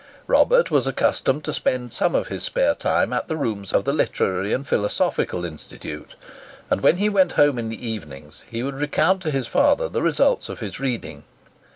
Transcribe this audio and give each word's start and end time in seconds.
Robert 0.25 0.71
was 0.71 0.87
accustomed 0.87 1.43
to 1.43 1.53
spend 1.53 1.93
some 1.93 2.15
of 2.15 2.27
his 2.29 2.41
spare 2.41 2.73
time 2.73 3.13
at 3.13 3.27
the 3.27 3.35
rooms 3.37 3.71
of 3.71 3.83
the 3.85 3.93
Literary 3.93 4.51
and 4.51 4.67
Philosophical 4.67 5.45
Institute; 5.45 6.15
and 6.71 6.81
when 6.81 6.97
he 6.97 7.07
went 7.07 7.33
home 7.33 7.59
in 7.59 7.69
the 7.69 7.87
evening, 7.87 8.33
he 8.49 8.63
would 8.63 8.73
recount 8.81 9.21
to 9.21 9.29
his 9.29 9.45
father 9.47 9.87
the 9.87 10.01
results 10.01 10.49
of 10.49 10.59
his 10.59 10.79
reading. 10.79 11.23